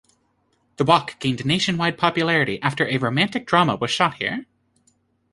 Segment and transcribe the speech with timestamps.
[0.77, 4.47] The walk gained nationwide popularity after a romantic drama was shot here.